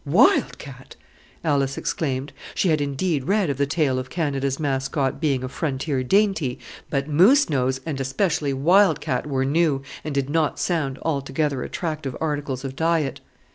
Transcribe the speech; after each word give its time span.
"Wild 0.03 0.57
cat!" 0.57 0.95
Alice 1.43 1.77
exclaimed. 1.77 2.33
She 2.55 2.69
had 2.69 2.81
indeed 2.81 3.25
read 3.25 3.51
of 3.51 3.57
the 3.57 3.67
tail 3.67 3.99
of 3.99 4.09
Canada's 4.09 4.59
mascot 4.59 5.21
being 5.21 5.43
a 5.43 5.47
frontier 5.47 6.01
dainty, 6.01 6.57
but 6.89 7.07
moose 7.07 7.51
nose, 7.51 7.79
and 7.85 8.01
especially 8.01 8.51
wild 8.51 8.99
cat, 8.99 9.27
were 9.27 9.45
new, 9.45 9.83
and 10.03 10.15
did 10.15 10.27
not 10.27 10.57
sound 10.57 10.97
altogether 11.03 11.61
attractive 11.61 12.17
articles 12.19 12.65
of 12.65 12.75
diet. 12.75 13.21